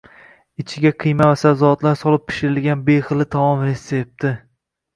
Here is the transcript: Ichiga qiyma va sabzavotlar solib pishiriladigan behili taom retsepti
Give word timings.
Ichiga 0.61 0.91
qiyma 1.03 1.27
va 1.31 1.35
sabzavotlar 1.41 1.99
solib 2.01 2.25
pishiriladigan 2.31 2.83
behili 2.89 3.31
taom 3.37 3.65
retsepti 3.69 4.37